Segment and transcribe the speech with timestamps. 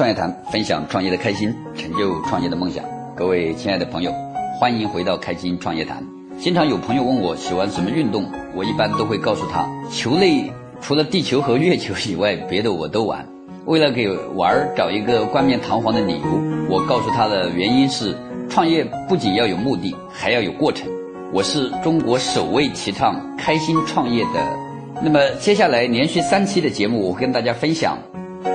[0.00, 2.82] 创业谈，分享创业的开心，成就创业的梦想。
[3.14, 4.10] 各位亲爱的朋友，
[4.58, 6.02] 欢迎回到开心创业谈。
[6.38, 8.24] 经常有朋友问我喜欢什么运动，
[8.54, 10.50] 我一般都会告诉他，球类
[10.80, 13.26] 除了地球和月球以外，别的我都玩。
[13.66, 16.24] 为了给玩儿找一个冠冕堂皇的理由，
[16.70, 18.16] 我告诉他的原因是，
[18.48, 20.88] 创业不仅要有目的，还要有过程。
[21.30, 24.58] 我是中国首位提倡开心创业的。
[25.02, 27.98] 那么接下来连续三期的节目，我跟大家分享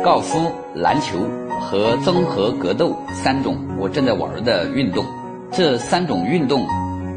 [0.03, 1.20] 高尔夫、篮球
[1.62, 5.05] 和综合格斗三种我正在玩的运动。
[5.52, 6.66] 这三种运动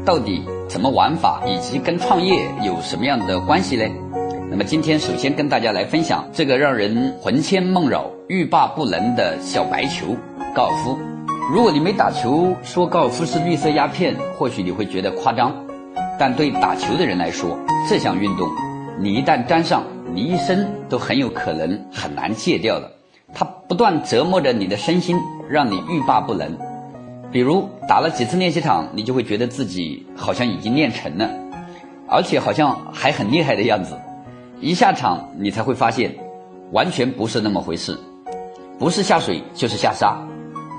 [0.05, 3.83] 到底怎么玩法，以及跟创业有什么样的关系呢？
[4.51, 10.15] 那么今天首先跟大家来分享这个让人魂牵梦绕、欲罢不能的小白球——
[10.53, 10.97] 高尔夫。
[11.51, 15.51] 如果你没打球，说高尔夫是绿色鸦片，或许你会觉得夸张；
[16.19, 17.57] 但对打球的人来说，
[17.89, 18.47] 这项运动，
[18.99, 22.91] 你一旦沾上，你一生都很有可能很难戒掉的。
[23.33, 25.17] 它不断折磨着你的身心，
[25.49, 26.57] 让你欲罢不能。
[27.31, 31.29] 比如打了几次练习场，你就会觉得自己好像已经练成了，
[32.07, 33.95] 而且好像还很厉害的样子。
[34.59, 36.11] 一下场，你才会发现，
[36.71, 37.95] 完全不是那么回事，
[38.79, 40.17] 不是下水就是下沙，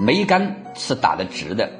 [0.00, 1.70] 每一杆是打得直的，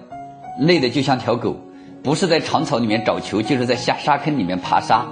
[0.61, 1.57] 累得就像条狗，
[2.01, 5.05] 不是在长草里面找球，就是在下沙坑里面爬沙，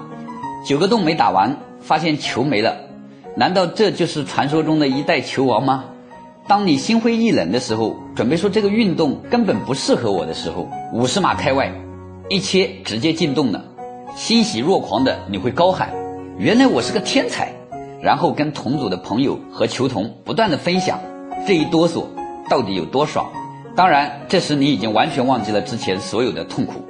[0.65, 2.77] 九个洞没打完，发现球没了，
[3.37, 5.85] 难道这就是传说中的一代球王吗？
[6.47, 11.71] 当你心灰意冷的时候，准备说这个运动根本不适合我的时候，五十码开外，
[12.31, 13.63] 一切直接进洞了，
[14.17, 15.91] 欣喜若狂的你会高喊。
[16.39, 17.53] 原来我是个天才，
[18.01, 20.99] 然后跟同组的朋友和球童不断的分享，
[21.47, 22.05] 这一哆嗦
[22.49, 23.31] 到底有多爽？
[23.77, 26.81] 当然，这时你已经完全忘记了之前所有的痛苦。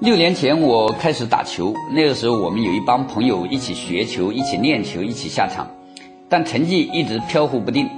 [0.00, 5.68] 六年前我开始打球，那个时候我们有一帮朋友一起学球、一起练球、一起下场，
[6.28, 7.88] 但成绩一直飘忽不定，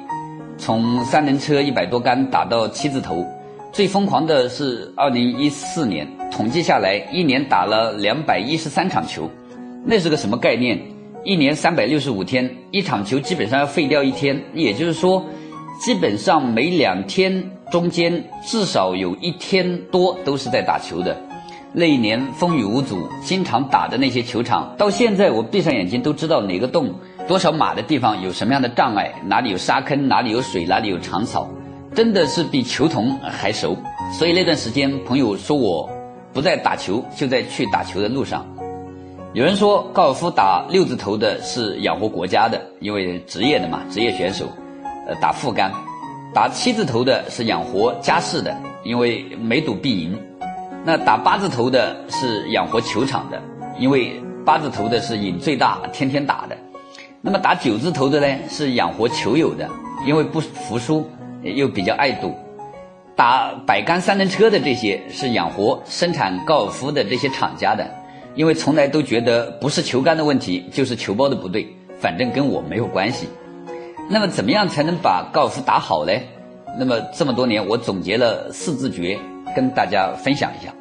[0.56, 3.26] 从三轮车一百多杆打到七字头，
[3.70, 9.28] 最疯狂的是二零一四年，统计下来一年打了两百一十三场球。
[9.84, 10.80] 那是个什么概念？
[11.22, 15.22] 一年三百六十五天，一场球基本上要废掉一天，也就是说，
[15.78, 21.14] 基本上每两天中间至少有一天多都是在打球的。
[21.72, 26.92] 那一年风雨无阻，经常打的那些球场，到现在我闭上眼睛都知道哪个洞、
[27.28, 31.48] 多少码的地方有什么样的障碍，哪里有沙坑，哪里有水，哪里有长草，
[31.94, 33.76] 真的是比球童还熟。
[34.18, 35.88] 所以那段时间，朋友说我
[36.32, 38.44] 不在打球，就在去打球的路上。
[39.32, 44.46] 有人说高尔夫打六字头的是养活国家的，因为职业的嘛，职业选手，
[45.06, 45.70] 呃，打副杆；
[46.34, 50.14] 打七字头的是养活家事的，因为每赌必赢；
[50.84, 53.40] 那打八字头的是养活球场的，
[53.78, 56.56] 因为八字头的是瘾最大，天天打的；
[57.20, 59.68] 那么打九字头的呢，是养活球友的，
[60.06, 61.06] 因为不服输，
[61.42, 62.30] 又比较爱赌；
[63.14, 67.86] 打百杆三轮车的这些是养活生产高尔夫的这些厂家的。
[68.36, 71.66] 因为从来都觉得不是球杆的问题，就是球包的不对，
[71.98, 73.28] 反正跟我没有关系。
[74.08, 76.12] 那么怎么样才能把高尔夫打好呢？
[76.78, 79.18] 那么这么多年，我总结了四字诀，
[79.54, 80.72] 跟大家分享一下。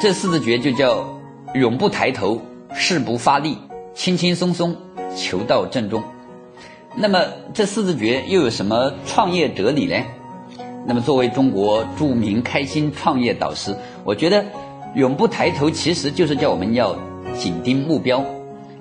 [0.00, 1.06] 这四字诀就叫
[1.54, 2.40] 永不抬头，
[2.74, 3.58] 誓不发力，
[3.94, 4.76] 轻轻松松，
[5.16, 6.02] 求到正中。
[6.94, 7.20] 那么
[7.52, 9.96] 这四字诀又有什么创业哲理呢？
[10.86, 14.44] 那么作为中国著名开心创业导师，我觉得。
[14.94, 16.96] 永不抬头，其实就是叫我们要
[17.36, 18.24] 紧盯目标，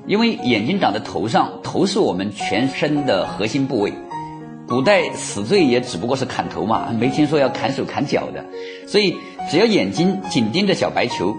[0.07, 3.91] 因为眼睛长在头上，头是我们全身的核心部位。
[4.67, 8.43] 古代死罪也只不过是砍头嘛，没听说要砍手砍脚的。
[8.85, 9.15] 所以
[9.49, 11.33] 只要眼睛紧盯着小白球，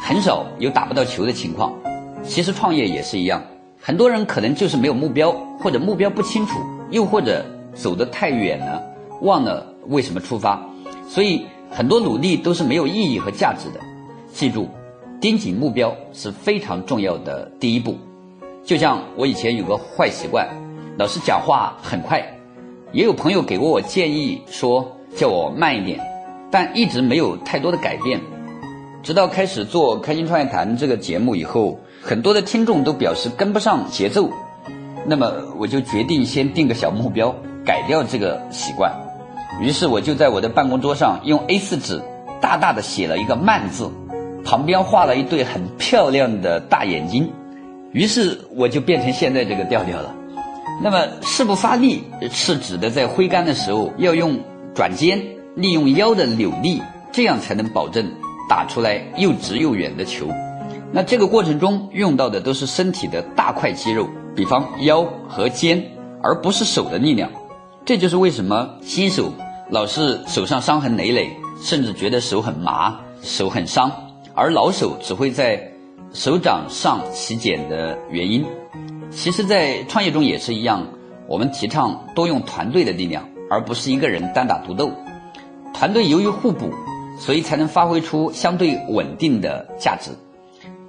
[0.00, 1.74] 很少有打不到球的情况。
[2.22, 3.42] 其实创业也是一样，
[3.80, 7.44] 很多人可能就是没有目标，或者目标不清楚，又或者
[7.74, 8.80] 走得太远了，
[9.22, 10.64] 忘了为什么出发，
[11.08, 13.80] 所以很多努力都是没有意义和价值的。
[14.32, 14.68] 记住，
[15.20, 17.96] 盯紧目标是非常重要的第一步。
[18.64, 20.46] 就像我以前有个坏习惯，
[20.96, 22.24] 老是讲话很快，
[22.92, 26.00] 也有朋友给过我建议说叫我慢一点，
[26.50, 28.20] 但一直没有太多的改变。
[29.02, 34.30] 直到开始做《开心创业谈》这个节目以后，很多的听众都表示跟不上节奏，
[35.06, 38.92] 那么我就决定先定个小目标，改掉这个习惯。
[39.60, 42.02] 于是我就在我的办公桌上用 A4 纸
[42.40, 43.90] 大大的写了一个“慢”字。
[44.44, 47.30] 旁边画了一对很漂亮的大眼睛，
[47.92, 50.14] 于是我就变成现在这个调调了。
[50.80, 54.38] 那么誓不发力是指的在挥杆的时候要用
[54.74, 55.20] 转肩，
[55.56, 56.80] 利用腰的扭力，
[57.10, 58.08] 这样才能保证
[58.48, 60.28] 打出来又直又远的球。
[60.92, 65.84] 那这个过程中用到的都是身体的大块肌肉，比方腰和肩，
[66.22, 67.30] 而不是手的力量。
[67.84, 69.32] 这就是为什么新手
[69.70, 71.28] 老是手上伤痕累累，
[71.60, 73.90] 甚至觉得手很麻、手很伤，
[74.32, 75.72] 而老手只会在
[76.12, 78.44] 手掌上起茧的原因。
[79.10, 80.86] 其实，在创业中也是一样，
[81.26, 84.92] 我们提倡多用团队的力量，而不是一个人单打独斗。
[85.74, 86.70] 团队由于互补，
[87.18, 90.10] 所以才能发挥出相对稳定的价值。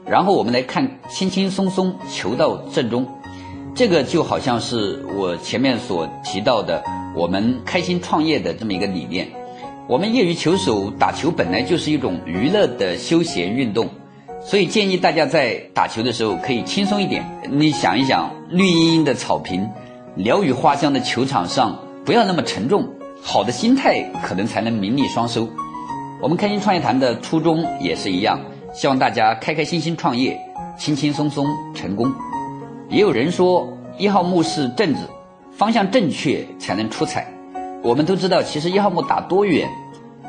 [0.05, 3.07] 然后我们来看，轻轻松松求到正中，
[3.73, 6.83] 这个就好像是我前面所提到的，
[7.15, 9.27] 我们开心创业的这么一个理念。
[9.87, 13.89] 我们业余球手打球本来就是一种娱乐的休闲运动，
[14.41, 17.23] 所以建议大家在打球的时候可以轻松一点。
[17.49, 19.69] 你想一想，绿茵茵的草坪，
[20.15, 22.87] 鸟语花香的球场上，不要那么沉重。
[23.21, 25.47] 好的心态可能才能名利双收。
[26.21, 28.39] 我们开心创业谈的初衷也是一样，
[28.73, 30.39] 希望大家开开心心创业，
[30.77, 31.45] 轻轻松松
[31.75, 32.11] 成功。
[32.89, 35.01] 也有人说，一号木是正子，
[35.51, 37.27] 方向正确才能出彩。
[37.83, 39.69] 我们都知道，其实一号木打多远，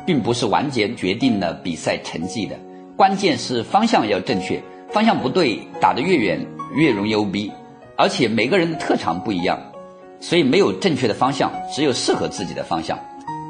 [0.05, 2.57] 并不是完全决定了比赛成绩的，
[3.01, 4.61] 关键是方向要正确。
[4.91, 6.45] 方向不对，打得越远
[6.75, 7.49] 越容易 OB，
[7.97, 9.59] 而且每个人的特长不一样。
[10.19, 12.99] 所以没有正确的方向，只有适合自己的方向。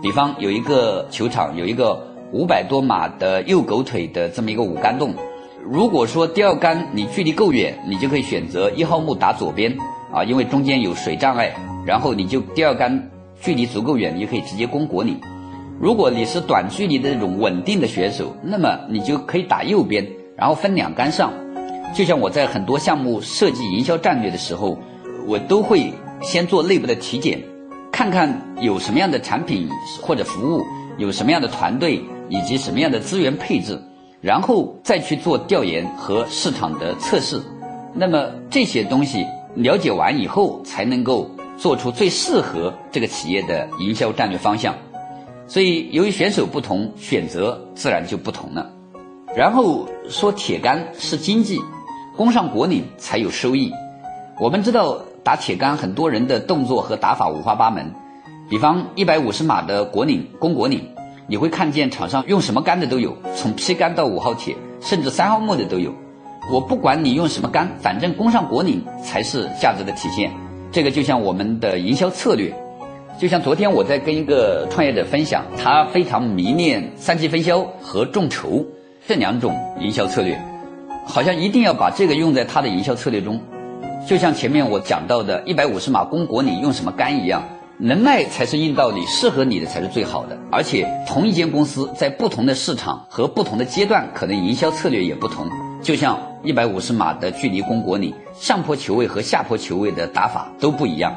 [0.01, 2.01] 比方有一个球场，有一个
[2.31, 5.13] 五百多码的右狗腿的这么一个五杆洞。
[5.61, 9.77] 如果说第二杆你距离够远，你就可以选择一号木打左边
[10.13, 11.53] 啊，因为中间有水障碍。
[11.85, 13.11] 然后你就第二杆
[13.41, 15.19] 距离足够远，你就可以直接攻果岭。
[15.81, 20.07] 如果你是短距离的这种稳定的选手，那么你就可以打右边，
[20.37, 21.33] 然后分两杆上。
[21.95, 24.77] 就像我在很多项目设计营销战略的时候，
[25.27, 25.91] 我都会。
[26.23, 27.41] 先做内部的体检，
[27.91, 29.67] 看看有什么样的产品
[30.03, 30.63] 或者服务，
[30.99, 31.99] 有什么样的团队
[32.29, 33.81] 以及什么样的资源配置，
[34.21, 37.41] 然后再去做调研和市场的测试。
[37.95, 39.25] 那么这些东西
[39.55, 44.75] 了解完以后，才能够做出最适合这个企业的营销战略方向。
[45.51, 48.71] 所以，由于选手不同，选择自然就不同了。
[49.35, 51.59] 然后说铁杆是经济，
[52.15, 53.73] 攻上果岭才有收益。
[54.39, 55.01] 我们知道。
[55.23, 57.93] 打铁杆，很多人的动作和打法五花八门。
[58.49, 60.81] 比方一百五十码的果岭攻果岭，
[61.27, 65.93] 你会看见场上用什么杆的都有，从 P 杆到五号铁，甚至三号木的都有。
[66.51, 70.31] 我不管你用什么杆，反正攻上果岭才是价值的体现。
[70.71, 72.51] 这个就像我们的营销策略，
[73.21, 78.65] 就像昨天我在跟一个创业者分享，他非常迷恋三级分销和众筹
[79.07, 80.41] 这两种营销策略，
[81.05, 83.39] 好像一定要把这个用在他的营销策略中。
[84.07, 87.43] 就像前面我讲到的，一百五十码攻果岭用什么杆一样，
[87.77, 90.35] 能卖才是硬道理，适合你的才是最好的。
[90.51, 95.47] 而且同一间公司在不同的市场和不同的阶段，可能营销策略也不同。
[95.83, 101.13] 就像一百五十码的距离攻果岭，上坡球位和下坡球位的打法都不一样。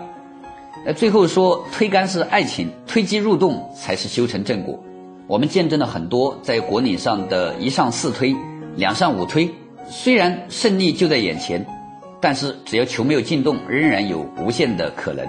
[0.87, 4.79] 呃，最后说推杆是爱情，推机入洞才是修成正果。
[5.27, 8.37] 我们见证了很多在果岭上的一上四推、
[8.77, 9.51] 两上五推，
[9.89, 11.65] 虽然胜利就在眼前。
[12.21, 15.27] 但是只要球没有进洞，仍然有无限的可能。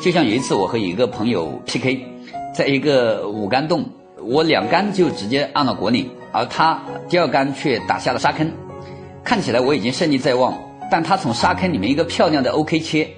[0.00, 2.06] 就像有一次我和一个朋友 PK，
[2.54, 3.84] 在一个五杆洞，
[4.22, 8.48] 我两杆就直接按了果岭，而他第二杆却打下了沙坑。
[9.24, 10.56] 看起来我已经胜利在望，
[10.88, 13.08] 但他从沙坑里面一个漂亮的 OK 切，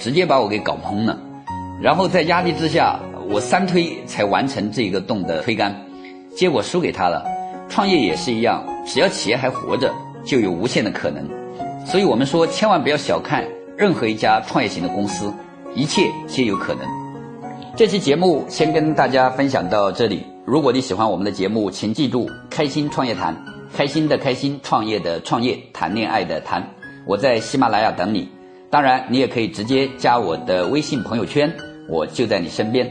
[0.00, 1.16] 直接把我给搞懵了。
[1.80, 2.98] 然后在压力之下，
[3.30, 5.74] 我三推才完成这个洞的推杆，
[6.34, 7.24] 结果输给他了。
[7.68, 11.24] 创业也是一样，只要企业还活着，就有无限的可能。
[11.86, 13.44] 所以我们说，千万不要小看
[13.76, 15.32] 任何一家创业型的公司，
[15.74, 16.82] 一切皆有可能。
[17.76, 20.24] 这期节目先跟大家分享到这里。
[20.44, 23.36] 如果你喜欢我们的节目，请记住“开心创业谈”，
[23.74, 26.68] 开心的开心，创业的创业，谈恋爱的谈。
[27.06, 28.28] 我在喜马拉雅等你。
[28.70, 31.52] 当然，你也可以直接加我的微信朋友圈，
[31.88, 32.88] 我就在你身边。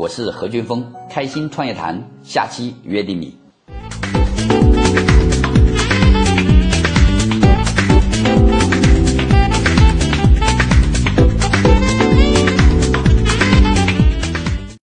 [0.00, 3.36] 我是何军峰，开心创业谈，下期约定你。